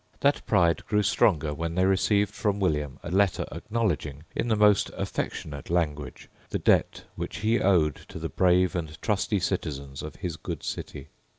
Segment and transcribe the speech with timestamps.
[0.21, 4.89] That pride grew stronger when they received from William a letter acknowledging, in the most
[4.97, 10.37] affectionate language, the debt which he owed to the brave and trusty citizens of his
[10.37, 11.09] good city.